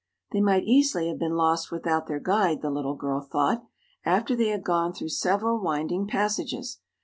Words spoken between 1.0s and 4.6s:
have been lost without their guide, the little girl thought, after they